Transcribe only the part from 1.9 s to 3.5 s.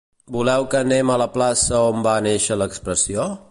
on va néixer l'expressió?